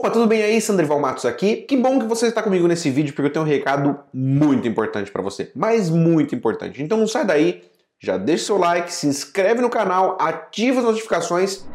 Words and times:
Opa, 0.00 0.08
tudo 0.08 0.26
bem 0.26 0.42
aí? 0.42 0.58
Sandrival 0.62 0.98
Matos 0.98 1.26
aqui. 1.26 1.56
Que 1.56 1.76
bom 1.76 1.98
que 1.98 2.06
você 2.06 2.28
está 2.28 2.42
comigo 2.42 2.66
nesse 2.66 2.88
vídeo 2.88 3.12
porque 3.12 3.28
eu 3.28 3.32
tenho 3.34 3.44
um 3.44 3.46
recado 3.46 4.00
muito 4.14 4.66
importante 4.66 5.10
para 5.10 5.20
você, 5.20 5.52
mas 5.54 5.90
muito 5.90 6.34
importante. 6.34 6.82
Então 6.82 6.96
não 6.96 7.06
sai 7.06 7.26
daí, 7.26 7.62
já 7.98 8.16
deixa 8.16 8.46
seu 8.46 8.56
like, 8.56 8.90
se 8.90 9.06
inscreve 9.06 9.60
no 9.60 9.68
canal, 9.68 10.16
ativa 10.18 10.78
as 10.80 10.86
notificações. 10.86 11.66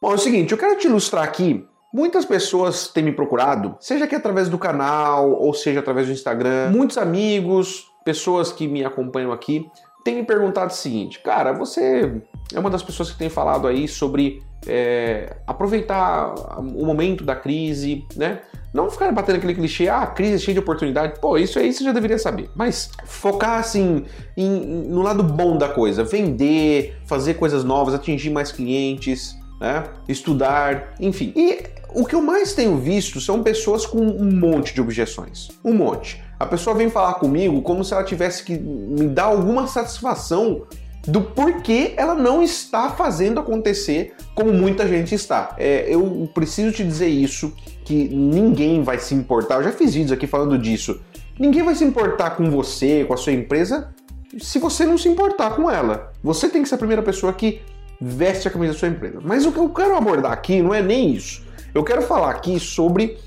Bom, 0.00 0.12
é 0.12 0.14
o 0.14 0.18
seguinte, 0.18 0.52
eu 0.52 0.58
quero 0.58 0.78
te 0.78 0.86
ilustrar 0.86 1.24
aqui 1.24 1.66
Muitas 1.92 2.26
pessoas 2.26 2.88
têm 2.88 3.02
me 3.02 3.12
procurado, 3.12 3.74
seja 3.80 4.04
aqui 4.04 4.14
através 4.14 4.50
do 4.50 4.58
canal 4.58 5.30
ou 5.30 5.54
seja 5.54 5.80
através 5.80 6.06
do 6.06 6.12
Instagram. 6.12 6.70
Muitos 6.70 6.98
amigos, 6.98 7.86
pessoas 8.04 8.52
que 8.52 8.68
me 8.68 8.84
acompanham 8.84 9.32
aqui, 9.32 9.66
têm 10.06 10.14
me 10.14 10.22
perguntado 10.22 10.70
o 10.70 10.74
seguinte: 10.74 11.18
cara, 11.18 11.52
você 11.52 12.22
é 12.54 12.60
uma 12.60 12.70
das 12.70 12.82
pessoas 12.82 13.10
que 13.10 13.18
tem 13.18 13.28
falado 13.28 13.66
aí 13.66 13.88
sobre 13.88 14.40
é, 14.64 15.36
aproveitar 15.44 16.32
o 16.60 16.86
momento 16.86 17.24
da 17.24 17.34
crise, 17.34 18.04
né? 18.14 18.40
Não 18.72 18.88
ficar 18.88 19.10
batendo 19.10 19.36
aquele 19.36 19.54
clichê, 19.54 19.88
ah, 19.88 20.06
crise 20.06 20.34
é 20.34 20.38
cheia 20.38 20.54
de 20.54 20.60
oportunidade. 20.60 21.18
Pô, 21.18 21.36
isso 21.36 21.58
aí 21.58 21.72
você 21.72 21.82
já 21.82 21.92
deveria 21.92 22.18
saber. 22.18 22.48
Mas 22.54 22.90
focar 23.04 23.58
assim 23.58 24.04
em, 24.36 24.48
no 24.88 25.02
lado 25.02 25.24
bom 25.24 25.58
da 25.58 25.68
coisa, 25.68 26.04
vender, 26.04 26.96
fazer 27.06 27.34
coisas 27.34 27.64
novas, 27.64 27.94
atingir 27.94 28.30
mais 28.30 28.52
clientes, 28.52 29.36
né? 29.60 29.84
Estudar, 30.08 30.94
enfim. 31.00 31.32
E 31.34 31.64
o 31.94 32.04
que 32.04 32.14
eu 32.14 32.22
mais 32.22 32.54
tenho 32.54 32.76
visto 32.76 33.20
são 33.20 33.42
pessoas 33.42 33.84
com 33.84 33.98
um 33.98 34.30
monte 34.30 34.72
de 34.72 34.80
objeções. 34.80 35.48
Um 35.64 35.72
monte. 35.72 36.22
A 36.38 36.46
pessoa 36.46 36.76
vem 36.76 36.90
falar 36.90 37.14
comigo 37.14 37.62
como 37.62 37.82
se 37.82 37.94
ela 37.94 38.04
tivesse 38.04 38.42
que 38.42 38.58
me 38.58 39.06
dar 39.06 39.24
alguma 39.24 39.66
satisfação 39.66 40.66
do 41.06 41.20
porquê 41.20 41.94
ela 41.96 42.14
não 42.14 42.42
está 42.42 42.90
fazendo 42.90 43.38
acontecer 43.38 44.14
como 44.34 44.52
muita 44.52 44.86
gente 44.86 45.14
está. 45.14 45.54
É, 45.56 45.86
eu 45.88 46.28
preciso 46.34 46.72
te 46.72 46.84
dizer 46.84 47.08
isso, 47.08 47.54
que 47.84 48.08
ninguém 48.08 48.82
vai 48.82 48.98
se 48.98 49.14
importar. 49.14 49.56
Eu 49.56 49.64
já 49.64 49.72
fiz 49.72 49.94
vídeos 49.94 50.12
aqui 50.12 50.26
falando 50.26 50.58
disso. 50.58 51.00
Ninguém 51.38 51.62
vai 51.62 51.74
se 51.74 51.84
importar 51.84 52.30
com 52.30 52.50
você, 52.50 53.04
com 53.04 53.14
a 53.14 53.16
sua 53.16 53.32
empresa, 53.32 53.94
se 54.38 54.58
você 54.58 54.84
não 54.84 54.98
se 54.98 55.08
importar 55.08 55.54
com 55.54 55.70
ela. 55.70 56.12
Você 56.22 56.48
tem 56.48 56.62
que 56.62 56.68
ser 56.68 56.74
a 56.74 56.78
primeira 56.78 57.02
pessoa 57.02 57.32
que 57.32 57.62
veste 58.00 58.48
a 58.48 58.50
camisa 58.50 58.72
da 58.72 58.78
sua 58.78 58.88
empresa. 58.88 59.20
Mas 59.22 59.46
o 59.46 59.52
que 59.52 59.58
eu 59.58 59.68
quero 59.68 59.96
abordar 59.96 60.32
aqui 60.32 60.60
não 60.60 60.74
é 60.74 60.82
nem 60.82 61.12
isso. 61.12 61.44
Eu 61.72 61.84
quero 61.84 62.02
falar 62.02 62.30
aqui 62.30 62.58
sobre 62.58 63.18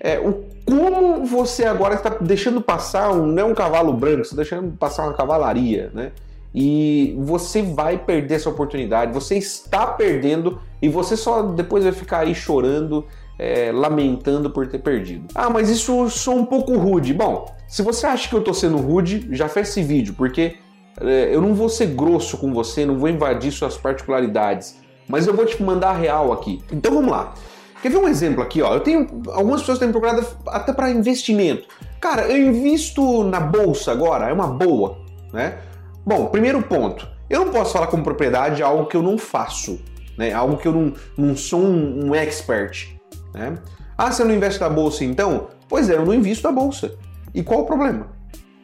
é, 0.00 0.18
o 0.18 0.47
como 0.68 1.24
você 1.24 1.64
agora 1.64 1.94
está 1.94 2.10
deixando 2.20 2.60
passar 2.60 3.10
um, 3.10 3.24
não 3.24 3.42
é 3.42 3.44
um 3.46 3.54
cavalo 3.54 3.90
branco, 3.90 4.20
está 4.20 4.36
deixando 4.36 4.70
passar 4.76 5.04
uma 5.04 5.14
cavalaria, 5.14 5.90
né? 5.94 6.12
E 6.54 7.16
você 7.20 7.62
vai 7.62 7.96
perder 7.96 8.34
essa 8.34 8.50
oportunidade, 8.50 9.12
você 9.12 9.38
está 9.38 9.86
perdendo 9.86 10.60
e 10.82 10.88
você 10.88 11.16
só 11.16 11.42
depois 11.42 11.84
vai 11.84 11.92
ficar 11.92 12.20
aí 12.20 12.34
chorando, 12.34 13.06
é, 13.38 13.72
lamentando 13.72 14.50
por 14.50 14.66
ter 14.66 14.78
perdido. 14.78 15.26
Ah, 15.34 15.48
mas 15.48 15.70
isso 15.70 16.10
sou 16.10 16.36
um 16.36 16.44
pouco 16.44 16.76
rude. 16.76 17.14
Bom, 17.14 17.54
se 17.66 17.82
você 17.82 18.06
acha 18.06 18.28
que 18.28 18.34
eu 18.34 18.40
estou 18.40 18.52
sendo 18.52 18.76
rude, 18.76 19.26
já 19.30 19.48
fez 19.48 19.70
esse 19.70 19.82
vídeo, 19.82 20.14
porque 20.18 20.56
é, 21.00 21.34
eu 21.34 21.40
não 21.40 21.54
vou 21.54 21.70
ser 21.70 21.86
grosso 21.86 22.36
com 22.36 22.52
você, 22.52 22.84
não 22.84 22.98
vou 22.98 23.08
invadir 23.08 23.52
suas 23.52 23.78
particularidades, 23.78 24.76
mas 25.08 25.26
eu 25.26 25.32
vou 25.32 25.46
te 25.46 25.62
mandar 25.62 25.90
a 25.90 25.94
real 25.94 26.30
aqui. 26.30 26.62
Então 26.70 26.92
vamos 26.92 27.10
lá. 27.10 27.34
Quer 27.82 27.90
ver 27.90 27.98
um 27.98 28.08
exemplo 28.08 28.42
aqui? 28.42 28.60
Ó? 28.60 28.74
Eu 28.74 28.80
tenho 28.80 29.06
algumas 29.28 29.60
pessoas 29.60 29.78
têm 29.78 29.88
me 29.88 29.92
procurado 29.92 30.26
até 30.48 30.72
para 30.72 30.90
investimento. 30.90 31.68
Cara, 32.00 32.22
eu 32.22 32.36
invisto 32.36 33.22
na 33.24 33.40
bolsa 33.40 33.92
agora, 33.92 34.28
é 34.28 34.32
uma 34.32 34.48
boa, 34.48 34.98
né? 35.32 35.58
Bom, 36.04 36.26
primeiro 36.26 36.62
ponto, 36.62 37.08
eu 37.28 37.44
não 37.44 37.52
posso 37.52 37.72
falar 37.72 37.86
como 37.88 38.02
propriedade 38.02 38.62
algo 38.62 38.86
que 38.86 38.96
eu 38.96 39.02
não 39.02 39.18
faço, 39.18 39.80
né? 40.16 40.32
Algo 40.32 40.56
que 40.56 40.66
eu 40.66 40.72
não, 40.72 40.92
não 41.16 41.36
sou 41.36 41.60
um, 41.60 42.08
um 42.08 42.14
expert, 42.14 42.88
né? 43.34 43.58
Ah, 43.96 44.10
você 44.10 44.24
não 44.24 44.34
investe 44.34 44.60
na 44.60 44.68
bolsa 44.68 45.04
então? 45.04 45.48
Pois 45.68 45.90
é, 45.90 45.96
eu 45.96 46.06
não 46.06 46.14
invisto 46.14 46.46
na 46.46 46.52
bolsa. 46.52 46.94
E 47.34 47.42
qual 47.42 47.60
o 47.60 47.66
problema? 47.66 48.08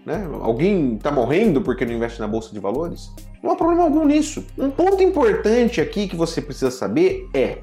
Né? 0.07 0.29
Alguém 0.41 0.97
está 0.97 1.11
morrendo 1.11 1.61
porque 1.61 1.85
não 1.85 1.95
investe 1.95 2.21
na 2.21 2.29
bolsa 2.29 2.53
de 2.53 2.61
valores? 2.61 3.11
Não 3.43 3.51
há 3.51 3.57
problema 3.57 3.83
algum 3.83 4.05
nisso. 4.05 4.45
Um 4.57 4.71
ponto 4.71 5.03
importante 5.03 5.81
aqui 5.81 6.07
que 6.07 6.17
você 6.17 6.41
precisa 6.41 6.71
saber 6.71 7.29
é 7.35 7.59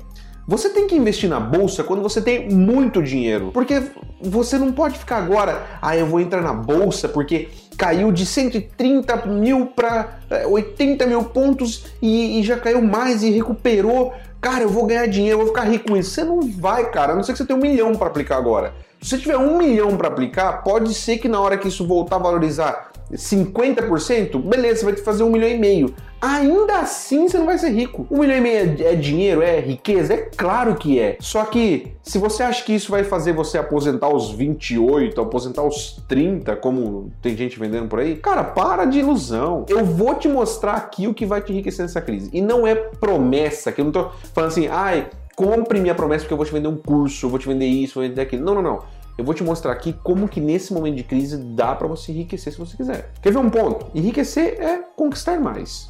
você 0.48 0.70
tem 0.70 0.88
que 0.88 0.96
investir 0.96 1.30
na 1.30 1.40
bolsa 1.40 1.84
quando 1.84 2.02
você 2.02 2.22
tem 2.22 2.50
muito 2.50 3.02
dinheiro, 3.02 3.52
porque 3.54 3.84
você 4.20 4.58
não 4.58 4.72
pode 4.72 4.98
ficar 4.98 5.18
agora, 5.18 5.64
ah, 5.82 5.96
eu 5.96 6.06
vou 6.06 6.20
entrar 6.20 6.42
na 6.42 6.54
bolsa 6.54 7.08
porque 7.08 7.50
caiu 7.78 8.12
de 8.12 8.26
130 8.26 9.26
mil 9.28 9.68
para 9.68 10.20
80 10.48 11.06
mil 11.08 11.24
pontos 11.24 11.86
e, 12.02 12.40
e, 12.40 12.44
já 12.44 12.58
caiu 12.58 12.82
mais 12.82 13.24
e 13.24 13.32
recuperou. 13.32 14.14
Cara, 14.40 14.64
eu 14.64 14.70
vou 14.70 14.86
ganhar 14.86 15.08
dinheiro, 15.08 15.40
eu 15.40 15.46
vou 15.46 15.48
ficar 15.48 15.68
rico 15.68 15.90
com 15.90 15.98
isso. 15.98 16.12
Você 16.12 16.24
não 16.24 16.42
vai, 16.42 16.92
cara, 16.92 17.14
a 17.14 17.16
não 17.16 17.24
ser 17.24 17.32
que 17.32 17.40
você 17.40 17.46
tenha 17.46 17.58
um 17.58 17.62
milhão 17.62 17.96
para 17.96 18.08
aplicar 18.08 18.38
agora. 18.38 18.74
Se 19.02 19.10
você 19.10 19.18
tiver 19.18 19.38
um 19.38 19.58
milhão 19.58 19.98
para 19.98 20.10
aplicar, 20.10 20.64
pode 20.64 20.94
ser 20.94 21.18
que 21.18 21.28
na 21.28 21.40
hora 21.40 21.58
que 21.58 21.68
isso 21.68 21.88
voltar 21.88 22.18
a 22.18 22.20
valorizar 22.20 22.91
50%, 23.14 24.42
beleza, 24.42 24.80
você 24.80 24.86
vai 24.86 24.94
que 24.94 25.02
fazer 25.02 25.24
um 25.24 25.30
milhão 25.30 25.50
e 25.50 25.58
meio. 25.58 25.94
Ainda 26.22 26.80
assim 26.80 27.28
você 27.28 27.38
não 27.38 27.48
vai 27.48 27.58
ser 27.58 27.70
rico. 27.70 28.06
Um 28.12 28.20
milhão 28.20 28.38
e 28.38 28.42
meio 28.42 28.58
é, 28.80 28.94
é 28.94 28.96
dinheiro, 28.96 29.42
é 29.42 29.60
riqueza? 29.60 30.14
É 30.14 30.18
claro 30.18 30.76
que 30.76 31.00
é. 31.00 31.18
Só 31.20 31.44
que 31.46 31.94
se 32.04 32.20
você 32.20 32.44
acha 32.44 32.64
que 32.64 32.74
isso 32.74 32.92
vai 32.92 33.04
fazer 33.04 33.34
você 33.34 33.58
aposentar 33.58 34.06
aos 34.06 34.32
28, 34.32 35.20
aposentar 35.20 35.62
aos 35.62 36.02
30, 36.08 36.56
como 36.58 37.12
tem 37.22 37.36
gente 37.36 37.60
vendendo 37.60 37.88
por 37.88 38.00
aí, 38.00 38.16
cara, 38.16 38.44
para 38.44 38.86
de 38.86 39.00
ilusão. 39.00 39.66
Eu 39.68 39.84
vou 39.84 40.14
te 40.14 40.28
mostrar 40.28 40.74
aqui 40.74 41.08
o 41.08 41.14
que 41.14 41.26
vai 41.26 41.42
te 41.42 41.52
enriquecer 41.52 41.84
nessa 41.84 42.02
crise. 42.02 42.30
E 42.32 42.40
não 42.40 42.68
é 42.68 42.76
promessa, 42.76 43.72
que 43.72 43.82
eu 43.82 43.86
não 43.86 43.92
tô 43.92 44.10
falando 44.34 44.52
assim, 44.52 44.68
ai, 44.68 45.10
compre 45.36 45.80
minha 45.80 45.96
promessa 45.96 46.24
porque 46.24 46.34
eu 46.34 46.38
vou 46.38 46.46
te 46.46 46.54
vender 46.54 46.68
um 46.68 46.78
curso, 46.78 47.26
eu 47.26 47.30
vou 47.32 47.40
te 47.40 47.48
vender 47.48 47.66
isso, 47.66 47.96
vou 47.96 48.08
vender 48.08 48.22
aquilo. 48.22 48.46
Não, 48.46 48.56
não, 48.56 48.62
não. 48.62 49.01
Eu 49.18 49.26
vou 49.26 49.34
te 49.34 49.44
mostrar 49.44 49.72
aqui 49.72 49.94
como 50.04 50.28
que 50.28 50.40
nesse 50.40 50.74
momento 50.74 50.96
de 50.96 51.04
crise 51.04 51.38
dá 51.38 51.76
para 51.76 51.88
você 51.88 52.12
enriquecer 52.12 52.54
se 52.54 52.60
você 52.60 52.76
quiser. 52.78 53.12
Quer 53.22 53.32
ver 53.32 53.40
um 53.40 53.50
ponto? 53.50 53.88
Enriquecer 53.94 54.58
é 54.60 54.80
conquistar 54.96 55.40
mais, 55.40 55.90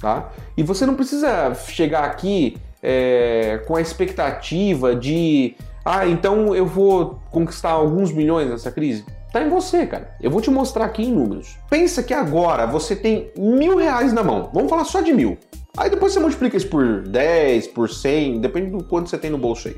tá? 0.00 0.30
E 0.56 0.62
você 0.62 0.86
não 0.86 0.94
precisa 0.94 1.54
chegar 1.54 2.04
aqui 2.04 2.56
é, 2.82 3.62
com 3.66 3.76
a 3.76 3.80
expectativa 3.80 4.94
de, 4.94 5.54
ah, 5.84 6.06
então 6.06 6.54
eu 6.54 6.66
vou 6.66 7.18
conquistar 7.30 7.70
alguns 7.70 8.12
milhões 8.12 8.48
nessa 8.48 8.70
crise. 8.70 9.04
Tá 9.32 9.42
em 9.42 9.48
você, 9.48 9.84
cara. 9.84 10.14
Eu 10.20 10.30
vou 10.30 10.40
te 10.40 10.48
mostrar 10.48 10.84
aqui 10.84 11.02
em 11.02 11.12
números. 11.12 11.58
Pensa 11.68 12.04
que 12.04 12.14
agora 12.14 12.66
você 12.66 12.94
tem 12.94 13.32
mil 13.36 13.76
reais 13.76 14.12
na 14.12 14.22
mão. 14.22 14.48
Vamos 14.54 14.70
falar 14.70 14.84
só 14.84 15.00
de 15.00 15.12
mil. 15.12 15.36
Aí 15.76 15.90
depois 15.90 16.12
você 16.12 16.20
multiplica 16.20 16.56
isso 16.56 16.68
por 16.68 17.02
10, 17.02 17.66
por 17.68 17.90
100, 17.90 18.40
depende 18.40 18.70
do 18.70 18.84
quanto 18.84 19.10
você 19.10 19.18
tem 19.18 19.30
no 19.30 19.38
bolso 19.38 19.66
aí. 19.66 19.76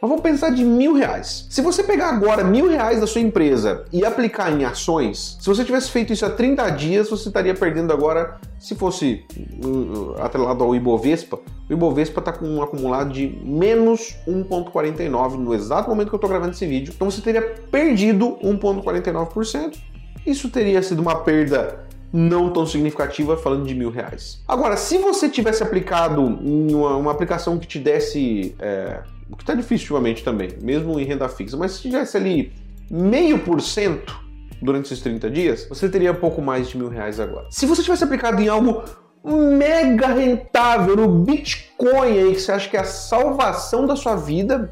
Mas 0.00 0.08
vamos 0.08 0.22
pensar 0.22 0.50
de 0.50 0.64
mil 0.64 0.94
reais. 0.94 1.46
Se 1.50 1.60
você 1.60 1.82
pegar 1.82 2.10
agora 2.10 2.44
mil 2.44 2.68
reais 2.68 3.00
da 3.00 3.06
sua 3.06 3.20
empresa 3.20 3.84
e 3.92 4.04
aplicar 4.04 4.52
em 4.52 4.64
ações, 4.64 5.36
se 5.40 5.46
você 5.46 5.64
tivesse 5.64 5.90
feito 5.90 6.12
isso 6.12 6.24
há 6.24 6.30
30 6.30 6.70
dias, 6.70 7.10
você 7.10 7.28
estaria 7.28 7.52
perdendo 7.52 7.92
agora, 7.92 8.38
se 8.60 8.76
fosse 8.76 9.24
uh, 9.64 10.14
atrelado 10.22 10.62
ao 10.62 10.72
Ibovespa, 10.72 11.40
o 11.68 11.72
Ibovespa 11.72 12.20
está 12.20 12.32
com 12.32 12.46
um 12.46 12.62
acumulado 12.62 13.12
de 13.12 13.26
menos 13.44 14.16
1,49 14.26 15.36
no 15.36 15.52
exato 15.52 15.90
momento 15.90 16.10
que 16.10 16.14
eu 16.14 16.18
estou 16.18 16.30
gravando 16.30 16.52
esse 16.52 16.64
vídeo. 16.64 16.92
Então 16.94 17.10
você 17.10 17.20
teria 17.20 17.42
perdido 17.42 18.38
1,49%. 18.40 19.78
Isso 20.24 20.48
teria 20.48 20.80
sido 20.80 21.02
uma 21.02 21.16
perda 21.16 21.87
não 22.12 22.50
tão 22.52 22.66
significativa 22.66 23.36
falando 23.36 23.66
de 23.66 23.74
mil 23.74 23.90
reais. 23.90 24.42
Agora, 24.46 24.76
se 24.76 24.98
você 24.98 25.28
tivesse 25.28 25.62
aplicado 25.62 26.22
uma, 26.22 26.96
uma 26.96 27.10
aplicação 27.12 27.58
que 27.58 27.66
te 27.66 27.78
desse, 27.78 28.54
é, 28.58 29.02
o 29.30 29.36
que 29.36 29.42
está 29.42 29.54
difícil 29.54 29.94
ultimamente 29.94 30.24
também, 30.24 30.50
mesmo 30.62 30.98
em 30.98 31.04
renda 31.04 31.28
fixa, 31.28 31.56
mas 31.56 31.72
se 31.72 31.82
tivesse 31.82 32.16
ali 32.16 32.52
meio 32.90 33.38
por 33.40 33.60
cento 33.60 34.18
durante 34.62 34.86
esses 34.86 35.00
30 35.00 35.30
dias, 35.30 35.66
você 35.68 35.88
teria 35.88 36.14
pouco 36.14 36.40
mais 36.40 36.68
de 36.68 36.78
mil 36.78 36.88
reais 36.88 37.20
agora. 37.20 37.46
Se 37.50 37.66
você 37.66 37.82
tivesse 37.82 38.04
aplicado 38.04 38.40
em 38.40 38.48
algo 38.48 38.82
mega 39.22 40.08
rentável, 40.08 40.96
no 40.96 41.08
Bitcoin 41.08 42.18
aí, 42.18 42.32
que 42.32 42.40
você 42.40 42.52
acha 42.52 42.68
que 42.68 42.76
é 42.76 42.80
a 42.80 42.84
salvação 42.84 43.86
da 43.86 43.94
sua 43.94 44.16
vida, 44.16 44.70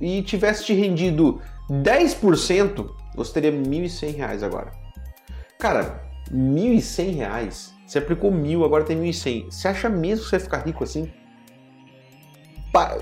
e 0.00 0.22
tivesse 0.22 0.64
te 0.64 0.74
rendido 0.74 1.40
10%, 1.70 2.88
você 3.14 3.32
teria 3.32 3.52
1.100 3.52 4.16
reais 4.16 4.42
agora. 4.42 4.72
Cara, 5.58 6.05
R$ 6.30 6.36
1.100. 6.36 7.72
Você 7.86 7.98
aplicou 7.98 8.30
mil, 8.30 8.64
agora 8.64 8.84
tem 8.84 8.98
1.100. 8.98 9.50
Você 9.50 9.68
acha 9.68 9.88
mesmo 9.88 10.24
que 10.24 10.30
você 10.30 10.36
vai 10.38 10.44
ficar 10.44 10.58
rico 10.66 10.84
assim? 10.84 11.10
Pa... 12.72 12.96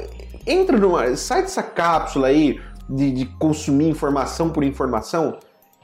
Entra 0.46 0.76
numa. 0.76 1.16
Sai 1.16 1.42
dessa 1.42 1.62
cápsula 1.62 2.28
aí 2.28 2.60
de, 2.88 3.10
de, 3.12 3.24
consumir 3.38 3.88
informação 3.88 4.50
por 4.50 4.62
informação 4.62 5.38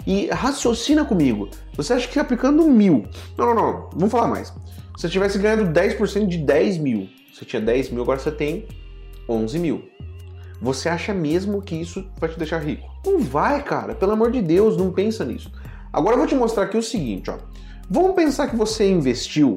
e 0.06 0.26
raciocina 0.26 1.04
comigo. 1.04 1.48
Você 1.76 1.94
acha 1.94 2.06
que 2.06 2.19
aplicando 2.19 2.66
mil. 2.69 3.06
Não, 3.38 3.46
não, 3.46 3.54
não. 3.54 3.90
Vamos 3.94 4.10
falar 4.10 4.28
mais. 4.28 4.48
Se 4.48 5.02
você 5.02 5.08
tivesse 5.08 5.38
ganhando 5.38 5.72
10% 5.72 6.26
de 6.26 6.38
10 6.38 6.76
mil, 6.78 7.08
você 7.32 7.44
tinha 7.46 7.62
10 7.62 7.90
mil, 7.90 8.02
agora 8.02 8.19
você 8.19 8.31
tem 8.31 8.69
11 9.26 9.58
mil. 9.58 9.88
Você 10.60 10.90
acha 10.90 11.14
mesmo 11.14 11.62
que 11.62 11.75
isso 11.75 12.06
vai 12.19 12.28
te 12.28 12.38
deixar 12.38 12.58
rico? 12.58 12.87
Não 13.04 13.19
vai, 13.19 13.62
cara. 13.62 13.94
Pelo 13.94 14.12
amor 14.12 14.31
de 14.31 14.42
Deus, 14.42 14.76
não 14.76 14.92
pensa 14.92 15.25
nisso. 15.25 15.50
Agora 15.92 16.14
eu 16.14 16.19
vou 16.19 16.26
te 16.26 16.34
mostrar 16.34 16.64
aqui 16.64 16.76
o 16.76 16.82
seguinte, 16.82 17.31
ó. 17.31 17.38
Vamos 17.88 18.14
pensar 18.14 18.48
que 18.48 18.56
você 18.56 18.88
investiu 18.88 19.56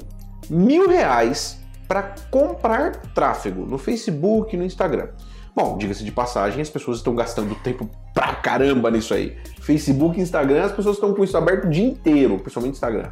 mil 0.49 0.89
reais 0.89 1.59
para 1.87 2.15
comprar 2.31 2.95
tráfego 3.13 3.65
no 3.65 3.77
Facebook 3.77 4.55
e 4.55 4.57
no 4.57 4.65
Instagram. 4.65 5.09
Bom, 5.55 5.77
diga-se 5.77 6.03
de 6.03 6.11
passagem, 6.11 6.61
as 6.61 6.69
pessoas 6.69 6.97
estão 6.97 7.13
gastando 7.13 7.53
tempo 7.55 7.87
pra 8.13 8.33
caramba 8.33 8.89
nisso 8.89 9.13
aí. 9.13 9.37
Facebook, 9.61 10.19
Instagram, 10.19 10.63
as 10.63 10.71
pessoas 10.71 10.95
estão 10.95 11.13
com 11.13 11.23
isso 11.23 11.37
aberto 11.37 11.65
o 11.65 11.69
dia 11.69 11.85
inteiro, 11.85 12.39
principalmente 12.39 12.73
Instagram, 12.73 13.11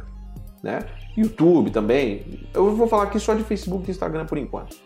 né? 0.62 0.80
YouTube 1.16 1.70
também. 1.70 2.48
Eu 2.52 2.74
vou 2.74 2.88
falar 2.88 3.04
aqui 3.04 3.20
só 3.20 3.34
de 3.34 3.44
Facebook 3.44 3.88
e 3.88 3.92
Instagram 3.92 4.26
por 4.26 4.38
enquanto. 4.38 4.76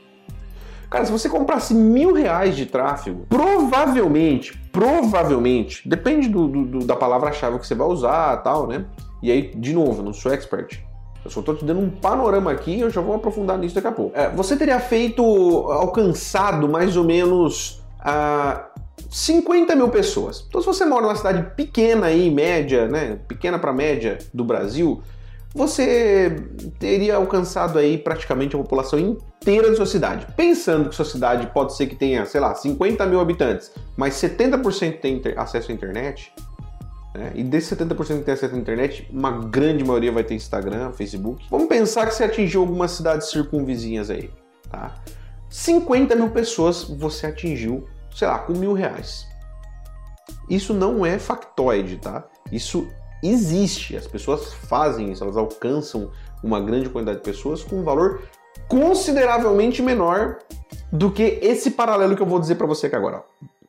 Cara, 0.91 1.05
se 1.05 1.13
você 1.13 1.29
comprasse 1.29 1.75
mil 1.75 2.13
reais 2.13 2.57
de 2.57 2.67
tráfego, 2.67 3.27
provavelmente, 3.29 4.57
provavelmente, 4.71 5.87
depende 5.89 6.29
do, 6.29 6.47
do, 6.49 6.79
da 6.87 6.95
palavra-chave 6.95 7.59
que 7.59 7.67
você 7.67 7.75
vai 7.75 7.89
usar 7.89 8.37
tal, 8.39 8.67
né? 8.67 8.87
E 9.23 9.31
aí, 9.31 9.53
de 9.55 9.73
novo, 9.73 10.03
não 10.03 10.13
sou 10.13 10.33
expert. 10.33 10.81
Eu 11.25 11.31
só 11.31 11.41
estou 11.41 11.57
te 11.57 11.65
dando 11.65 11.81
um 11.81 11.91
panorama 11.91 12.53
aqui, 12.53 12.79
eu 12.79 12.89
já 12.89 13.01
vou 13.01 13.17
aprofundar 13.17 13.59
nisso 13.59 13.75
daqui 13.75 13.89
a 13.89 13.93
pouco. 13.93 14.17
É, 14.17 14.31
você 14.31 14.57
teria 14.57 14.79
feito, 14.79 15.23
alcançado 15.23 16.69
mais 16.69 16.97
ou 16.97 17.03
menos 17.03 17.83
uh, 18.01 18.63
50 19.11 19.75
mil 19.75 19.89
pessoas. 19.89 20.45
Então, 20.49 20.61
se 20.61 20.67
você 20.67 20.85
mora 20.85 21.03
numa 21.03 21.17
cidade 21.17 21.51
pequena 21.57 22.07
aí, 22.07 22.31
média, 22.31 22.87
né? 22.87 23.19
Pequena 23.27 23.59
para 23.59 23.73
média 23.73 24.19
do 24.33 24.45
Brasil, 24.45 25.03
você 25.57 26.37
teria 26.79 27.17
alcançado 27.17 27.79
aí 27.79 27.97
praticamente 27.97 28.55
a 28.55 28.59
população 28.59 28.99
inteira 28.99 29.71
da 29.71 29.77
sua 29.77 29.87
cidade. 29.87 30.27
Pensando 30.37 30.91
que 30.91 30.95
sua 30.95 31.05
cidade 31.05 31.47
pode 31.47 31.75
ser 31.75 31.87
que 31.87 31.97
tenha, 31.97 32.27
sei 32.27 32.41
lá, 32.41 32.55
50 32.55 33.07
mil 33.07 33.19
habitantes, 33.19 33.73
mas 33.97 34.15
70% 34.15 35.01
tem 35.01 35.23
acesso 35.35 35.73
à 35.73 35.75
internet, 35.75 36.31
né? 37.15 37.33
E 37.35 37.43
desses 37.43 37.77
70% 37.77 38.19
que 38.19 38.25
tem 38.25 38.35
acesso 38.35 38.55
à 38.55 38.59
internet, 38.59 39.09
uma 39.11 39.31
grande 39.31 39.83
maioria 39.83 40.13
vai 40.13 40.23
ter 40.23 40.35
Instagram, 40.35 40.93
Facebook. 40.93 41.47
Vamos 41.51 41.69
pensar 41.69 42.07
que 42.07 42.15
você 42.15 42.25
atingiu 42.25 42.61
algumas 42.61 42.91
cidades 42.91 43.31
circunvizinhas 43.31 44.11
aí, 44.11 44.31
tá? 44.71 44.95
50 45.49 46.15
mil 46.17 46.31
pessoas 46.31 46.85
você 46.85 47.29
atingiu, 47.29 47.89
sei 48.15 48.29
lá, 48.29 48.41
com 48.41 48.53
mil 48.53 48.75
reais. 48.75 49.27
Isso 50.51 50.75
não 50.75 51.07
é 51.07 51.19
factoide, 51.19 51.97
tá? 51.97 52.27
Isso 52.53 52.87
existe. 53.23 53.97
As 53.97 54.07
pessoas 54.07 54.53
fazem 54.53 55.13
isso, 55.13 55.23
elas 55.23 55.37
alcançam 55.37 56.11
uma 56.43 56.61
grande 56.61 56.89
quantidade 56.89 57.19
de 57.19 57.25
pessoas 57.25 57.63
com 57.63 57.77
um 57.77 57.83
valor 57.83 58.23
consideravelmente 58.69 59.83
menor 59.83 60.39
do 60.91 61.11
que 61.11 61.39
esse 61.43 61.73
paralelo 61.73 62.17
que 62.17 62.23
eu 62.23 62.27
vou 62.27 62.39
dizer 62.39 62.57
para 62.57 62.67
você 62.67 62.87
aqui 62.87 62.97
agora. 62.97 63.23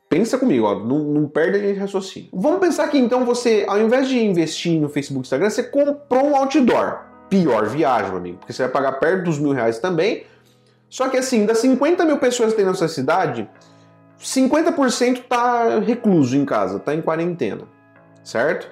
Pensa 0.10 0.38
comigo, 0.38 0.66
ó, 0.66 0.80
não, 0.80 1.00
não 1.00 1.28
perde 1.28 1.58
a 1.58 1.60
gente 1.60 1.80
raciocínio. 1.80 2.30
Vamos 2.34 2.60
pensar 2.60 2.88
que 2.88 2.98
então 2.98 3.26
você, 3.26 3.66
ao 3.68 3.80
invés 3.80 4.08
de 4.08 4.24
investir 4.24 4.80
no 4.80 4.88
Facebook 4.88 5.26
e 5.26 5.28
Instagram, 5.28 5.50
você 5.50 5.64
comprou 5.64 6.28
um 6.28 6.36
outdoor. 6.36 7.06
Pior 7.30 7.66
viagem, 7.68 8.10
meu 8.10 8.20
amigo, 8.20 8.38
porque 8.38 8.54
você 8.54 8.64
vai 8.64 8.72
pagar 8.72 8.94
perto 8.94 9.26
dos 9.26 9.38
mil 9.38 9.52
reais 9.52 9.80
também. 9.80 10.24
Só 10.90 11.10
que 11.10 11.18
assim, 11.18 11.46
das 11.46 11.58
50 11.58 12.06
mil 12.06 12.18
pessoas 12.20 12.52
que 12.52 12.56
tem 12.56 12.66
na 12.66 12.74
sua 12.74 12.88
cidade, 12.88 13.50
50% 14.18 15.24
tá 15.28 15.80
recluso 15.80 16.38
em 16.38 16.46
casa, 16.46 16.80
tá 16.80 16.96
em 16.96 17.02
quarentena, 17.02 17.64
certo? 18.24 18.70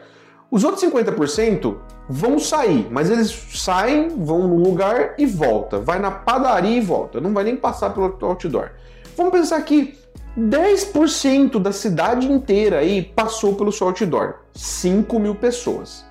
Os 0.56 0.63
outros 0.63 0.81
50% 0.86 1.75
vão 2.07 2.40
sair, 2.40 2.88
mas 2.90 3.10
eles 3.10 3.30
saem, 3.54 4.07
vão 4.07 4.48
num 4.48 4.63
lugar 4.63 5.16
e 5.18 5.25
volta. 5.25 5.80
Vai 5.80 6.00
na 6.00 6.10
padaria 6.10 6.78
e 6.78 6.80
volta. 6.80 7.19
Não 7.19 7.34
vai 7.34 7.44
nem 7.44 7.57
passar 7.57 7.90
pelo 7.90 8.18
outdoor. 8.22 8.69
Vamos 9.18 9.34
pensar 9.34 9.62
que 9.63 10.00
10% 10.40 11.60
da 11.60 11.74
cidade 11.74 12.31
inteira 12.31 12.80
aí 12.80 13.02
passou 13.02 13.56
pelo 13.56 13.69
seu 13.69 13.88
outdoor. 13.88 14.36
5 14.54 15.19
mil 15.19 15.36
pessoas, 15.36 16.06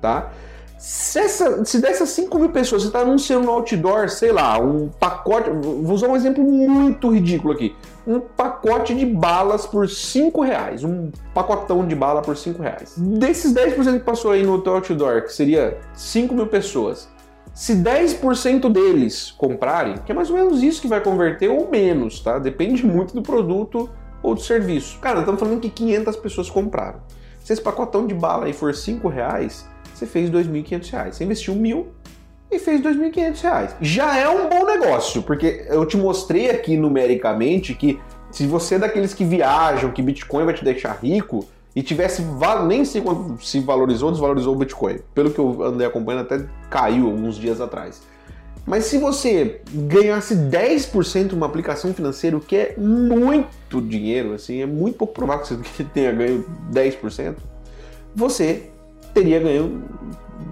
tá? 0.00 0.30
Se, 0.78 1.18
essa, 1.18 1.62
se 1.62 1.78
dessas 1.78 2.08
5 2.08 2.38
mil 2.38 2.48
pessoas 2.48 2.80
você 2.80 2.88
está 2.88 3.00
anunciando 3.00 3.44
no 3.44 3.52
outdoor, 3.52 4.08
sei 4.08 4.32
lá, 4.32 4.58
um 4.58 4.88
pacote. 4.88 5.50
Vou 5.50 5.92
usar 5.92 6.08
um 6.08 6.16
exemplo 6.16 6.42
muito 6.42 7.10
ridículo 7.10 7.52
aqui. 7.52 7.76
Um 8.06 8.20
pacote 8.20 8.94
de 8.94 9.06
balas 9.06 9.66
por 9.66 9.88
5 9.88 10.40
reais. 10.40 10.82
Um 10.82 11.10
pacotão 11.32 11.86
de 11.86 11.94
bala 11.94 12.20
por 12.22 12.36
5 12.36 12.60
reais. 12.60 12.94
Desses 12.96 13.54
10% 13.54 13.98
que 13.98 14.04
passou 14.04 14.32
aí 14.32 14.42
no 14.42 14.52
outdoor, 14.52 14.82
que 15.22 15.32
seria 15.32 15.78
5 15.94 16.34
mil 16.34 16.46
pessoas, 16.46 17.08
se 17.54 17.74
10% 17.74 18.72
deles 18.72 19.30
comprarem, 19.30 19.96
que 19.98 20.10
é 20.10 20.14
mais 20.14 20.30
ou 20.30 20.36
menos 20.36 20.62
isso 20.62 20.80
que 20.80 20.88
vai 20.88 21.00
converter 21.00 21.50
ou 21.50 21.70
menos, 21.70 22.20
tá? 22.20 22.38
Depende 22.38 22.84
muito 22.84 23.14
do 23.14 23.22
produto 23.22 23.90
ou 24.22 24.34
do 24.34 24.40
serviço. 24.40 24.98
Cara, 25.00 25.20
estamos 25.20 25.38
falando 25.38 25.60
que 25.60 25.68
500 25.68 26.16
pessoas 26.16 26.48
compraram. 26.48 27.00
Se 27.40 27.52
esse 27.52 27.60
pacotão 27.60 28.06
de 28.06 28.14
bala 28.14 28.46
aí 28.46 28.52
for 28.52 28.74
5 28.74 29.06
reais, 29.08 29.68
você 29.92 30.06
fez 30.06 30.30
2.500 30.30 30.90
reais. 30.90 31.16
Você 31.16 31.24
investiu 31.24 31.54
mil 31.54 31.88
e 32.52 32.58
fez 32.58 32.80
2.500 32.80 33.40
reais. 33.42 33.76
Já 33.80 34.16
é 34.18 34.28
um 34.28 34.48
bom 34.48 34.64
negócio, 34.64 35.22
porque 35.22 35.64
eu 35.68 35.86
te 35.86 35.96
mostrei 35.96 36.50
aqui 36.50 36.76
numericamente 36.76 37.74
que 37.74 37.98
se 38.30 38.46
você 38.46 38.76
é 38.76 38.78
daqueles 38.78 39.14
que 39.14 39.24
viajam, 39.24 39.90
que 39.90 40.02
Bitcoin 40.02 40.44
vai 40.44 40.54
te 40.54 40.64
deixar 40.64 40.98
rico, 41.02 41.46
e 41.74 41.82
tivesse, 41.82 42.22
nem 42.66 42.84
sei 42.84 43.00
quanto 43.00 43.42
se 43.44 43.60
valorizou 43.60 44.08
ou 44.08 44.12
desvalorizou 44.12 44.54
o 44.54 44.58
Bitcoin. 44.58 44.98
Pelo 45.14 45.30
que 45.30 45.38
eu 45.38 45.62
andei 45.62 45.86
acompanhando, 45.86 46.22
até 46.22 46.44
caiu 46.68 47.06
alguns 47.06 47.36
dias 47.36 47.60
atrás. 47.60 48.02
Mas 48.66 48.84
se 48.84 48.98
você 48.98 49.60
ganhasse 49.72 50.36
10% 50.36 51.32
uma 51.32 51.46
aplicação 51.46 51.92
financeira, 51.92 52.36
o 52.36 52.40
que 52.40 52.56
é 52.56 52.74
muito 52.76 53.80
dinheiro, 53.80 54.34
assim, 54.34 54.60
é 54.60 54.66
muito 54.66 54.98
pouco 54.98 55.14
provável 55.14 55.42
que 55.42 55.68
você 55.68 55.84
tenha 55.92 56.12
ganho 56.12 56.44
10%, 56.72 57.36
você 58.14 58.70
teria 59.12 59.40
ganho 59.40 59.82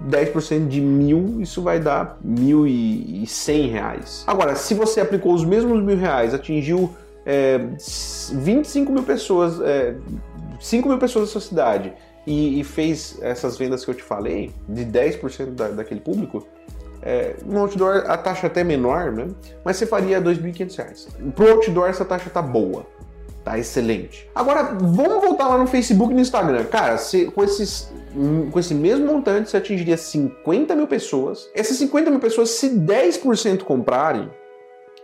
10% 0.09 0.67
de 0.67 0.81
mil, 0.81 1.41
isso 1.41 1.61
vai 1.61 1.79
dar 1.79 2.17
mil 2.23 2.65
e 2.67 3.25
cem 3.27 3.67
reais. 3.69 4.23
Agora, 4.25 4.55
se 4.55 4.73
você 4.73 5.01
aplicou 5.01 5.33
os 5.33 5.45
mesmos 5.45 5.81
mil 5.83 5.97
reais, 5.97 6.33
atingiu 6.33 6.91
é, 7.25 7.59
25 8.33 8.91
mil 8.91 9.03
pessoas, 9.03 9.61
é, 9.61 9.95
5 10.59 10.87
mil 10.87 10.97
pessoas 10.97 11.25
da 11.25 11.31
sua 11.31 11.41
cidade 11.41 11.93
e, 12.25 12.59
e, 12.59 12.63
fez 12.63 13.17
essas 13.21 13.57
vendas 13.57 13.83
que 13.83 13.91
eu 13.91 13.95
te 13.95 14.03
falei, 14.03 14.51
de 14.67 14.85
10% 14.85 15.51
da, 15.51 15.67
daquele 15.69 15.99
público, 15.99 16.45
é, 17.01 17.35
no 17.45 17.59
outdoor 17.59 18.03
a 18.07 18.17
taxa 18.17 18.45
é 18.45 18.47
até 18.47 18.63
menor, 18.63 19.11
né? 19.11 19.27
Mas 19.65 19.77
você 19.77 19.85
faria 19.85 20.19
R$ 20.19 20.25
2.500. 20.25 21.31
Pro 21.33 21.51
outdoor 21.51 21.89
essa 21.89 22.05
taxa 22.05 22.29
tá 22.29 22.41
boa, 22.41 22.85
tá 23.43 23.57
excelente. 23.57 24.29
Agora, 24.35 24.75
vamos 24.79 25.21
voltar 25.23 25.47
lá 25.47 25.57
no 25.57 25.65
Facebook 25.65 26.11
e 26.11 26.15
no 26.15 26.21
Instagram. 26.21 26.65
Cara, 26.65 26.97
se, 26.97 27.25
com, 27.25 27.43
esses, 27.43 27.91
com 28.51 28.59
esse 28.59 28.73
mesmo 28.73 29.05
montante 29.05 29.49
você 29.49 29.57
atingiria 29.57 29.97
50 29.97 30.75
mil 30.75 30.87
pessoas. 30.87 31.49
Essas 31.53 31.77
50 31.77 32.09
mil 32.09 32.19
pessoas, 32.19 32.49
se 32.51 32.69
10% 32.69 33.63
comprarem, 33.63 34.29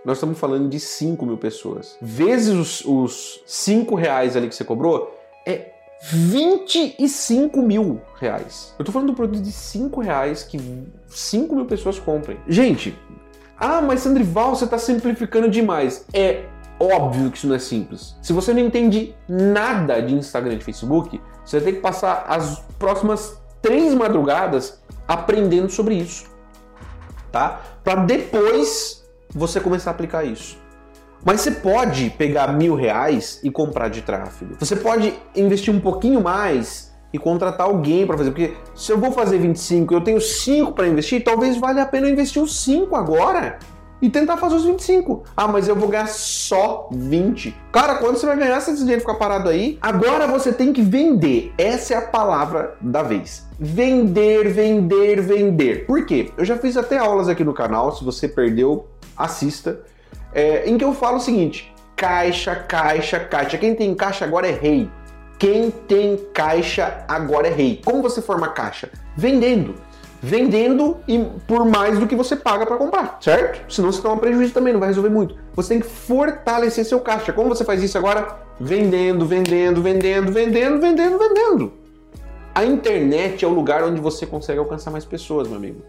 nós 0.05 0.17
estamos 0.17 0.37
falando 0.39 0.69
de 0.69 0.79
5 0.79 1.25
mil 1.25 1.37
pessoas. 1.37 1.97
Vezes 2.01 2.53
os, 2.53 2.85
os 2.85 3.43
5 3.45 3.95
reais 3.95 4.35
ali 4.35 4.47
que 4.47 4.55
você 4.55 4.63
cobrou, 4.63 5.13
é 5.45 5.71
25 6.01 7.61
mil 7.61 8.01
reais. 8.19 8.73
Eu 8.77 8.85
tô 8.85 8.91
falando 8.91 9.09
do 9.09 9.15
produto 9.15 9.41
de 9.41 9.51
5 9.51 9.99
reais 10.01 10.43
que 10.43 10.59
5 11.07 11.55
mil 11.55 11.65
pessoas 11.65 11.99
comprem. 11.99 12.37
Gente, 12.47 12.95
ah, 13.59 13.81
mas 13.81 14.01
Sandrival, 14.01 14.55
você 14.55 14.67
tá 14.67 14.77
simplificando 14.77 15.49
demais. 15.49 16.05
É 16.13 16.45
óbvio 16.79 17.31
que 17.31 17.37
isso 17.37 17.47
não 17.47 17.55
é 17.55 17.59
simples. 17.59 18.15
Se 18.21 18.33
você 18.33 18.53
não 18.53 18.61
entende 18.61 19.15
nada 19.27 20.01
de 20.01 20.13
Instagram 20.13 20.53
e 20.53 20.57
de 20.57 20.65
Facebook, 20.65 21.21
você 21.43 21.59
vai 21.59 21.71
ter 21.71 21.75
que 21.77 21.81
passar 21.81 22.25
as 22.27 22.59
próximas 22.77 23.39
três 23.61 23.93
madrugadas 23.93 24.81
aprendendo 25.07 25.69
sobre 25.69 25.95
isso, 25.95 26.25
tá? 27.31 27.61
Para 27.83 27.95
depois 28.03 29.03
você 29.29 29.59
começar 29.59 29.91
a 29.91 29.93
aplicar 29.93 30.23
isso. 30.23 30.57
Mas 31.25 31.41
você 31.41 31.51
pode 31.51 32.09
pegar 32.11 32.53
mil 32.53 32.75
reais 32.75 33.39
e 33.43 33.49
comprar 33.49 33.89
de 33.89 34.01
tráfego. 34.01 34.55
Você 34.59 34.75
pode 34.75 35.13
investir 35.35 35.73
um 35.73 35.79
pouquinho 35.79 36.21
mais 36.21 36.93
e 37.11 37.17
contratar 37.17 37.67
alguém 37.67 38.05
para 38.05 38.17
fazer. 38.17 38.31
Porque 38.31 38.55
se 38.75 38.91
eu 38.91 38.99
vou 38.99 39.11
fazer 39.11 39.37
25 39.37 39.93
eu 39.93 40.01
tenho 40.01 40.21
5 40.21 40.73
para 40.73 40.87
investir, 40.87 41.23
talvez 41.23 41.57
valha 41.57 41.83
a 41.83 41.85
pena 41.85 42.09
investir 42.09 42.41
os 42.41 42.63
5 42.63 42.95
agora 42.95 43.57
e 44.01 44.09
tentar 44.09 44.37
fazer 44.37 44.55
os 44.55 44.65
25. 44.65 45.23
Ah, 45.35 45.47
mas 45.47 45.67
eu 45.67 45.75
vou 45.75 45.89
ganhar 45.89 46.07
só 46.07 46.87
20. 46.91 47.55
Cara, 47.71 47.95
quando 47.95 48.17
você 48.17 48.25
vai 48.25 48.37
ganhar 48.37 48.59
se 48.61 48.71
esse 48.71 48.81
dinheiro 48.81 49.01
ficar 49.01 49.15
parado 49.15 49.49
aí? 49.49 49.77
Agora 49.81 50.27
você 50.27 50.51
tem 50.51 50.71
que 50.71 50.81
vender. 50.81 51.53
Essa 51.57 51.95
é 51.95 51.97
a 51.97 52.01
palavra 52.01 52.75
da 52.79 53.01
vez. 53.03 53.45
Vender, 53.59 54.49
vender, 54.49 55.21
vender. 55.21 55.85
Por 55.85 56.05
quê? 56.05 56.31
Eu 56.37 56.45
já 56.45 56.57
fiz 56.57 56.77
até 56.77 56.97
aulas 56.97 57.27
aqui 57.27 57.43
no 57.43 57.53
canal. 57.53 57.95
Se 57.95 58.03
você 58.03 58.27
perdeu, 58.27 58.87
assista 59.15 59.81
é, 60.33 60.69
em 60.69 60.77
que 60.77 60.83
eu 60.83 60.93
falo 60.93 61.17
o 61.17 61.21
seguinte: 61.21 61.73
caixa, 61.95 62.55
caixa, 62.55 63.19
caixa. 63.19 63.57
Quem 63.57 63.73
tem 63.73 63.95
caixa 63.95 64.25
agora 64.25 64.47
é 64.47 64.51
rei. 64.51 64.89
Quem 65.39 65.69
tem 65.69 66.17
caixa 66.33 67.03
agora 67.07 67.47
é 67.47 67.51
rei. 67.51 67.81
Como 67.83 68.01
você 68.01 68.21
forma 68.21 68.47
caixa? 68.49 68.89
Vendendo. 69.15 69.75
Vendendo 70.27 70.97
e 71.07 71.25
por 71.47 71.65
mais 71.65 71.97
do 71.97 72.05
que 72.05 72.13
você 72.13 72.35
paga 72.35 72.65
para 72.65 72.75
comprar, 72.75 73.17
certo? 73.21 73.71
Senão 73.73 73.89
você 73.89 74.01
toma 74.01 74.17
prejuízo 74.17 74.53
também, 74.53 74.73
não 74.73 74.79
vai 74.81 74.89
resolver 74.89 75.09
muito. 75.09 75.35
Você 75.55 75.69
tem 75.69 75.79
que 75.79 75.87
fortalecer 75.87 76.83
seu 76.83 76.99
caixa. 76.99 77.31
Como 77.31 77.47
você 77.47 77.63
faz 77.63 77.81
isso 77.81 77.97
agora? 77.97 78.37
Vendendo, 78.59 79.25
vendendo, 79.25 79.81
vendendo, 79.81 80.29
vendendo, 80.29 80.81
vendendo, 80.81 81.17
vendendo. 81.17 81.73
A 82.53 82.65
internet 82.65 83.45
é 83.45 83.47
o 83.47 83.51
lugar 83.51 83.85
onde 83.85 84.01
você 84.01 84.25
consegue 84.25 84.59
alcançar 84.59 84.91
mais 84.91 85.05
pessoas, 85.05 85.47
meu 85.47 85.55
amigo. 85.55 85.81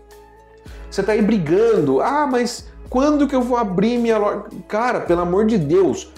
Você 0.88 1.00
está 1.00 1.14
aí 1.14 1.22
brigando, 1.22 2.00
ah, 2.00 2.24
mas 2.30 2.68
Quando 2.88 3.28
que 3.28 3.34
eu 3.34 3.42
vou 3.42 3.58
abrir 3.58 3.98
minha 3.98 4.18
loja? 4.18 4.44
Cara, 4.66 5.00
pelo 5.00 5.20
amor 5.20 5.44
de 5.44 5.58
Deus, 5.58 6.10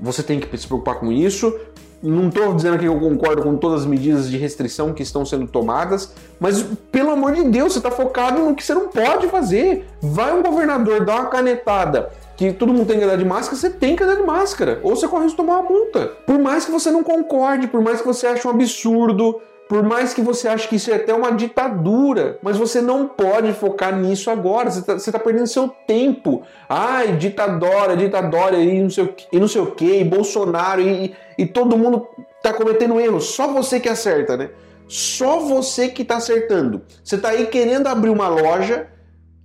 você 0.00 0.22
tem 0.22 0.38
que 0.38 0.58
se 0.58 0.66
preocupar 0.66 0.96
com 0.96 1.10
isso. 1.10 1.58
Não 2.02 2.28
estou 2.28 2.54
dizendo 2.54 2.74
aqui 2.74 2.84
que 2.84 2.88
eu 2.88 3.00
concordo 3.00 3.42
com 3.42 3.56
todas 3.56 3.80
as 3.80 3.86
medidas 3.86 4.30
de 4.30 4.36
restrição 4.36 4.92
que 4.92 5.02
estão 5.02 5.26
sendo 5.26 5.48
tomadas, 5.48 6.12
mas 6.38 6.62
pelo 6.92 7.10
amor 7.10 7.32
de 7.32 7.44
Deus, 7.44 7.72
você 7.72 7.80
está 7.80 7.90
focado 7.90 8.40
no 8.40 8.54
que 8.54 8.62
você 8.62 8.72
não 8.72 8.88
pode 8.88 9.26
fazer. 9.26 9.86
Vai 10.00 10.32
um 10.32 10.42
governador 10.42 11.04
dar 11.04 11.20
uma 11.20 11.26
canetada 11.26 12.10
que 12.36 12.52
todo 12.52 12.72
mundo 12.72 12.86
tem 12.86 12.98
que 12.98 13.04
andar 13.04 13.16
de 13.16 13.24
máscara, 13.24 13.56
você 13.56 13.68
tem 13.68 13.96
que 13.96 14.04
andar 14.04 14.14
de 14.14 14.22
máscara. 14.22 14.78
Ou 14.84 14.94
você 14.94 15.08
corre 15.08 15.24
risco 15.24 15.42
de 15.42 15.48
tomar 15.48 15.60
uma 15.60 15.68
multa. 15.68 16.06
Por 16.24 16.38
mais 16.38 16.64
que 16.64 16.70
você 16.70 16.88
não 16.88 17.02
concorde, 17.02 17.66
por 17.66 17.82
mais 17.82 18.00
que 18.00 18.06
você 18.06 18.28
ache 18.28 18.46
um 18.46 18.50
absurdo, 18.52 19.40
por 19.68 19.82
mais 19.82 20.14
que 20.14 20.22
você 20.22 20.48
ache 20.48 20.66
que 20.66 20.76
isso 20.76 20.90
é 20.90 20.94
até 20.94 21.12
uma 21.12 21.32
ditadura, 21.32 22.38
mas 22.42 22.56
você 22.56 22.80
não 22.80 23.06
pode 23.06 23.52
focar 23.52 23.94
nisso 23.94 24.30
agora. 24.30 24.70
Você 24.70 24.92
está 24.92 25.12
tá 25.12 25.18
perdendo 25.18 25.46
seu 25.46 25.68
tempo. 25.68 26.42
Ai, 26.68 27.16
ditadora, 27.16 27.96
ditadora 27.96 28.58
e 28.58 28.82
não 28.82 28.90
sei 28.90 29.04
o 29.04 29.08
que, 29.08 29.26
e 29.30 29.38
não 29.38 29.48
sei 29.48 29.60
o 29.60 29.70
que, 29.72 30.00
e 30.00 30.04
Bolsonaro, 30.04 30.80
e, 30.80 31.14
e 31.36 31.46
todo 31.46 31.76
mundo 31.76 32.06
está 32.36 32.52
cometendo 32.52 32.98
erros. 32.98 33.26
Só 33.26 33.48
você 33.48 33.78
que 33.78 33.88
acerta, 33.88 34.36
né? 34.36 34.50
Só 34.86 35.40
você 35.40 35.88
que 35.88 36.02
está 36.02 36.16
acertando. 36.16 36.82
Você 37.04 37.16
está 37.16 37.28
aí 37.28 37.46
querendo 37.46 37.88
abrir 37.88 38.10
uma 38.10 38.28
loja 38.28 38.88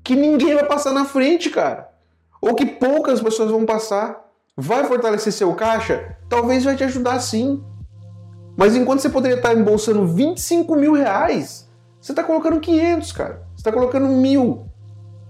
que 0.03 0.15
ninguém 0.15 0.55
vai 0.55 0.65
passar 0.65 0.93
na 0.93 1.05
frente, 1.05 1.49
cara 1.49 1.93
ou 2.43 2.53
que 2.55 2.65
poucas 2.65 3.21
pessoas 3.21 3.49
vão 3.49 3.65
passar. 3.65 4.21
Vai 4.55 4.83
fortalecer 4.83 5.31
seu 5.31 5.55
caixa? 5.55 6.17
Talvez 6.27 6.65
vai 6.65 6.75
te 6.75 6.83
ajudar 6.83 7.17
sim. 7.21 7.63
Mas 8.55 8.75
enquanto 8.75 8.99
você 8.99 9.09
poderia 9.09 9.37
estar 9.37 9.53
embolsando 9.55 10.05
25 10.05 10.75
mil 10.75 10.93
reais, 10.93 11.69
você 11.99 12.11
está 12.11 12.23
colocando 12.23 12.59
500, 12.59 13.11
cara. 13.11 13.43
Você 13.55 13.61
está 13.61 13.71
colocando 13.71 14.07
mil 14.07 14.67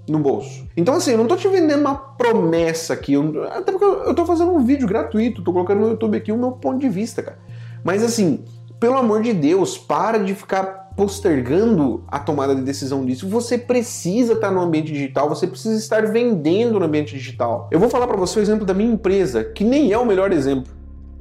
no 0.09 0.19
bolso. 0.19 0.67
Então, 0.75 0.95
assim, 0.95 1.11
eu 1.11 1.17
não 1.17 1.25
estou 1.25 1.37
te 1.37 1.47
vendendo 1.47 1.79
uma 1.79 1.95
promessa 1.95 2.93
aqui. 2.93 3.13
Eu, 3.13 3.43
até 3.45 3.71
porque 3.71 3.85
eu 3.85 4.11
estou 4.11 4.25
fazendo 4.25 4.51
um 4.51 4.63
vídeo 4.63 4.87
gratuito, 4.87 5.39
estou 5.39 5.53
colocando 5.53 5.81
no 5.81 5.89
YouTube 5.89 6.17
aqui 6.17 6.31
o 6.31 6.37
meu 6.37 6.51
ponto 6.51 6.79
de 6.79 6.89
vista, 6.89 7.23
cara. 7.23 7.37
Mas, 7.83 8.03
assim, 8.03 8.43
pelo 8.79 8.97
amor 8.97 9.21
de 9.21 9.33
Deus, 9.33 9.77
para 9.77 10.17
de 10.19 10.35
ficar 10.35 10.83
postergando 10.95 12.03
a 12.07 12.19
tomada 12.19 12.55
de 12.55 12.61
decisão 12.61 13.05
disso. 13.05 13.27
Você 13.29 13.57
precisa 13.57 14.33
estar 14.33 14.51
no 14.51 14.61
ambiente 14.61 14.91
digital, 14.91 15.27
você 15.27 15.47
precisa 15.47 15.77
estar 15.77 16.05
vendendo 16.05 16.79
no 16.79 16.85
ambiente 16.85 17.13
digital. 17.15 17.67
Eu 17.71 17.79
vou 17.79 17.89
falar 17.89 18.07
para 18.07 18.17
você 18.17 18.39
o 18.39 18.41
exemplo 18.41 18.65
da 18.65 18.73
minha 18.73 18.91
empresa, 18.91 19.43
que 19.43 19.63
nem 19.63 19.91
é 19.91 19.97
o 19.97 20.05
melhor 20.05 20.31
exemplo, 20.31 20.71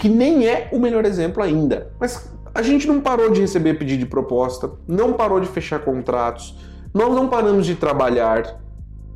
que 0.02 0.09
nem 0.09 0.49
é 0.49 0.68
o 0.73 0.80
melhor 0.80 1.04
exemplo 1.04 1.40
ainda. 1.40 1.92
Mas 2.00 2.28
a 2.52 2.61
gente 2.61 2.88
não 2.88 3.00
parou 3.00 3.30
de 3.30 3.40
receber 3.40 3.75
pedido 3.75 4.00
de 4.00 4.06
proposta, 4.06 4.73
não 4.88 5.12
parou 5.12 5.38
de 5.38 5.47
fechar 5.47 5.78
contratos, 5.78 6.59
nós 6.92 7.14
não 7.14 7.28
paramos 7.28 7.64
de 7.64 7.76
trabalhar. 7.76 8.61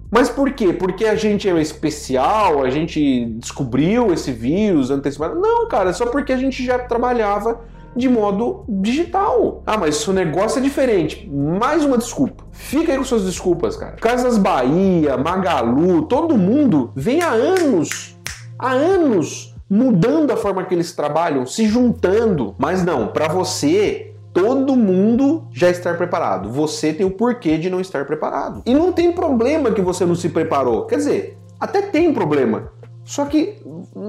Mas 0.08 0.28
por 0.28 0.52
quê? 0.52 0.72
Porque 0.72 1.04
a 1.04 1.16
gente 1.16 1.48
é 1.48 1.60
especial, 1.60 2.62
a 2.62 2.70
gente 2.70 3.24
descobriu 3.40 4.12
esse 4.12 4.30
vírus 4.30 4.88
antecipado? 4.92 5.34
Não, 5.40 5.66
cara, 5.66 5.90
é 5.90 5.92
só 5.92 6.06
porque 6.06 6.32
a 6.32 6.36
gente 6.36 6.64
já 6.64 6.78
trabalhava 6.78 7.62
de 7.96 8.08
modo 8.08 8.64
digital. 8.68 9.64
Ah, 9.66 9.76
mas 9.76 9.96
seu 9.96 10.12
negócio 10.12 10.60
é 10.60 10.62
diferente. 10.62 11.28
Mais 11.28 11.84
uma 11.84 11.98
desculpa. 11.98 12.44
Fica 12.52 12.92
aí 12.92 12.98
com 12.98 13.02
suas 13.02 13.24
desculpas, 13.24 13.76
cara. 13.76 13.96
Casas 13.96 14.38
Bahia, 14.38 15.16
Magalu, 15.16 16.02
todo 16.02 16.38
mundo 16.38 16.92
vem 16.94 17.22
há 17.22 17.30
anos, 17.30 18.16
há 18.56 18.70
anos 18.70 19.55
mudando 19.68 20.30
a 20.30 20.36
forma 20.36 20.64
que 20.64 20.74
eles 20.74 20.92
trabalham, 20.92 21.46
se 21.46 21.66
juntando. 21.66 22.54
Mas 22.58 22.84
não, 22.84 23.08
para 23.08 23.28
você 23.28 24.14
todo 24.32 24.76
mundo 24.76 25.48
já 25.50 25.70
estar 25.70 25.96
preparado. 25.96 26.50
Você 26.50 26.92
tem 26.92 27.06
o 27.06 27.10
porquê 27.10 27.56
de 27.56 27.70
não 27.70 27.80
estar 27.80 28.04
preparado. 28.04 28.62
E 28.66 28.74
não 28.74 28.92
tem 28.92 29.10
problema 29.10 29.72
que 29.72 29.80
você 29.80 30.04
não 30.04 30.14
se 30.14 30.28
preparou. 30.28 30.84
Quer 30.84 30.96
dizer, 30.96 31.38
até 31.58 31.80
tem 31.80 32.12
problema. 32.12 32.70
Só 33.02 33.24
que 33.24 33.62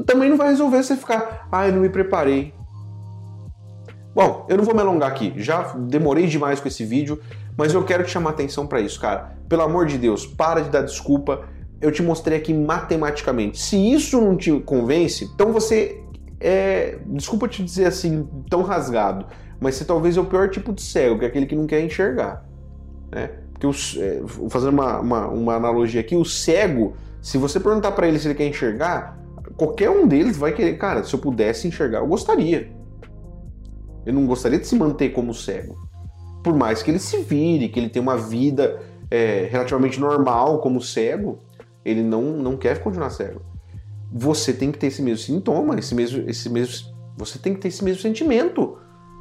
também 0.05 0.29
não 0.29 0.35
vai 0.35 0.49
resolver 0.49 0.83
você 0.83 0.97
ficar, 0.97 1.47
ah, 1.51 1.67
eu 1.67 1.73
não 1.73 1.81
me 1.81 1.87
preparei. 1.87 2.53
Bom, 4.13 4.45
eu 4.49 4.57
não 4.57 4.63
vou 4.63 4.73
me 4.73 4.81
alongar 4.81 5.09
aqui, 5.09 5.31
já 5.37 5.61
demorei 5.77 6.25
demais 6.25 6.59
com 6.59 6.67
esse 6.67 6.83
vídeo, 6.83 7.21
mas 7.55 7.73
eu 7.73 7.83
quero 7.83 8.03
te 8.03 8.09
chamar 8.09 8.31
atenção 8.31 8.65
para 8.65 8.81
isso, 8.81 8.99
cara. 8.99 9.37
Pelo 9.47 9.61
amor 9.61 9.85
de 9.85 9.97
Deus, 9.97 10.25
para 10.25 10.61
de 10.61 10.69
dar 10.69 10.81
desculpa. 10.81 11.43
Eu 11.79 11.91
te 11.91 12.01
mostrei 12.01 12.37
aqui 12.37 12.53
matematicamente. 12.53 13.59
Se 13.59 13.77
isso 13.77 14.19
não 14.19 14.35
te 14.35 14.51
convence, 14.61 15.25
então 15.25 15.51
você 15.51 16.01
é, 16.39 16.97
desculpa 17.05 17.47
te 17.47 17.63
dizer 17.63 17.85
assim, 17.85 18.27
tão 18.49 18.61
rasgado, 18.61 19.25
mas 19.59 19.75
você 19.75 19.85
talvez 19.85 20.17
é 20.17 20.21
o 20.21 20.25
pior 20.25 20.49
tipo 20.49 20.73
de 20.73 20.81
cego, 20.81 21.19
que 21.19 21.25
é 21.25 21.27
aquele 21.27 21.45
que 21.45 21.55
não 21.55 21.65
quer 21.65 21.81
enxergar, 21.81 22.45
né? 23.11 23.31
Porque 23.51 23.65
os, 23.65 23.97
é, 23.97 24.21
fazendo 24.49 24.73
uma, 24.73 24.99
uma, 24.99 25.27
uma 25.27 25.55
analogia 25.55 26.01
aqui, 26.01 26.15
o 26.15 26.23
cego, 26.23 26.95
se 27.21 27.37
você 27.37 27.59
perguntar 27.59 27.91
para 27.93 28.07
ele 28.07 28.19
se 28.19 28.27
ele 28.27 28.35
quer 28.35 28.47
enxergar, 28.47 29.17
qualquer 29.55 29.89
um 29.89 30.07
deles 30.07 30.37
vai 30.37 30.53
querer, 30.53 30.77
cara, 30.77 31.03
se 31.03 31.13
eu 31.13 31.19
pudesse 31.19 31.67
enxergar, 31.67 31.99
eu 31.99 32.07
gostaria. 32.07 32.71
Ele 34.05 34.15
não 34.15 34.27
gostaria 34.27 34.59
de 34.59 34.67
se 34.67 34.75
manter 34.75 35.09
como 35.09 35.33
cego. 35.33 35.75
Por 36.43 36.55
mais 36.55 36.83
que 36.83 36.91
ele 36.91 36.99
se 36.99 37.17
vire, 37.23 37.67
que 37.67 37.79
ele 37.79 37.89
tenha 37.89 38.03
uma 38.03 38.15
vida 38.15 38.79
é, 39.09 39.47
relativamente 39.51 39.99
normal 39.99 40.61
como 40.61 40.79
cego, 40.79 41.39
ele 41.87 42.03
não, 42.03 42.21
não 42.21 42.57
quer 42.57 42.81
continuar 42.83 43.09
cego. 43.09 43.41
Você 44.11 44.53
tem 44.53 44.71
que 44.71 44.77
ter 44.77 44.87
esse 44.87 45.01
mesmo 45.01 45.25
sintoma, 45.25 45.77
esse 45.77 45.95
mesmo, 45.95 46.29
esse 46.29 46.49
mesmo, 46.49 46.93
você 47.17 47.39
tem 47.39 47.53
que 47.53 47.59
ter 47.59 47.69
esse 47.69 47.83
mesmo 47.83 48.01
sentimento. 48.01 48.77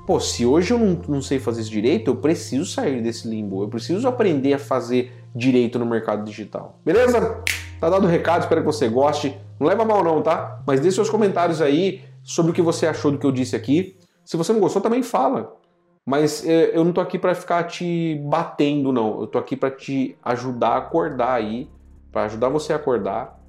Pô, 0.06 0.20
se 0.20 0.46
hoje 0.46 0.72
eu 0.72 0.78
não, 0.78 1.00
não 1.08 1.22
sei 1.22 1.38
fazer 1.38 1.62
isso 1.62 1.70
direito, 1.70 2.10
eu 2.10 2.16
preciso 2.16 2.64
sair 2.64 3.02
desse 3.02 3.26
limbo, 3.28 3.62
eu 3.62 3.68
preciso 3.68 4.06
aprender 4.06 4.54
a 4.54 4.58
fazer 4.58 5.12
direito 5.34 5.78
no 5.78 5.86
mercado 5.86 6.24
digital. 6.24 6.78
Beleza? 6.84 7.42
Tá 7.80 7.90
dado 7.90 8.04
o 8.04 8.08
recado, 8.08 8.42
espero 8.42 8.60
que 8.60 8.66
você 8.66 8.88
goste. 8.88 9.36
Não 9.58 9.66
leva 9.66 9.84
mal 9.84 10.04
não, 10.04 10.22
tá? 10.22 10.62
Mas 10.66 10.80
deixe 10.80 10.94
seus 10.94 11.10
comentários 11.10 11.60
aí 11.60 12.02
sobre 12.22 12.52
o 12.52 12.54
que 12.54 12.62
você 12.62 12.86
achou 12.86 13.10
do 13.10 13.18
que 13.18 13.26
eu 13.26 13.32
disse 13.32 13.56
aqui. 13.56 13.96
Se 14.24 14.36
você 14.36 14.52
não 14.52 14.60
gostou, 14.60 14.80
também 14.80 15.02
fala. 15.02 15.56
Mas 16.04 16.46
é, 16.46 16.76
eu 16.76 16.84
não 16.84 16.92
tô 16.92 17.00
aqui 17.00 17.18
para 17.18 17.34
ficar 17.34 17.64
te 17.64 18.20
batendo, 18.24 18.92
não. 18.92 19.20
Eu 19.20 19.26
tô 19.26 19.38
aqui 19.38 19.56
para 19.56 19.72
te 19.72 20.16
ajudar 20.22 20.68
a 20.70 20.76
acordar 20.78 21.34
aí, 21.34 21.68
para 22.12 22.24
ajudar 22.24 22.48
você 22.48 22.72
a 22.72 22.76
acordar 22.76 23.40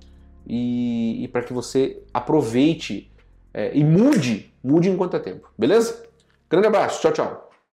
e, 0.46 1.24
e 1.24 1.28
para 1.28 1.42
que 1.42 1.54
você 1.54 2.02
aproveite 2.14 3.12
é, 3.54 3.72
e 3.76 3.84
mude, 3.84 4.54
mude 4.64 4.90
enquanto 4.90 5.16
é 5.16 5.20
tempo. 5.20 5.52
Beleza? 5.58 6.04
Grande 6.50 6.68
abraço, 6.68 7.02
tchau, 7.02 7.12
tchau. 7.12 7.47